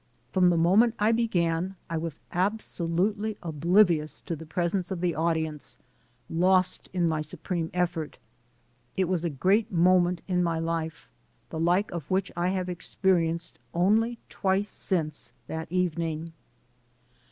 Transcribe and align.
From 0.31 0.49
the 0.49 0.57
moment 0.57 0.95
I 0.97 1.11
began, 1.11 1.75
I 1.87 1.95
was 1.97 2.19
absolutely 2.31 3.37
oblivious 3.43 4.19
to 4.21 4.35
the 4.35 4.47
presence 4.47 4.89
of 4.89 4.99
the 4.99 5.13
audience, 5.13 5.77
lost 6.27 6.89
in 6.91 7.07
my 7.07 7.21
supreme 7.21 7.69
effort. 7.71 8.17
It 8.97 9.03
was 9.05 9.23
a 9.23 9.29
great 9.29 9.71
moment 9.71 10.23
in 10.27 10.41
my 10.41 10.57
life, 10.57 11.07
the 11.51 11.59
like 11.59 11.91
of 11.91 12.09
which 12.09 12.31
I 12.35 12.47
have 12.47 12.67
experienced 12.67 13.59
only 13.75 14.17
twice 14.27 14.69
since 14.69 15.33
that 15.45 15.71
evening. 15.71 16.33